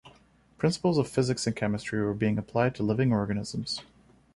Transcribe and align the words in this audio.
Principles 0.57 0.97
of 0.97 1.07
physics 1.07 1.45
and 1.45 1.55
chemistry 1.55 2.01
were 2.01 2.15
being 2.15 2.39
applied 2.39 2.73
to 2.73 2.81
living 2.81 3.13
organisms. 3.13 3.81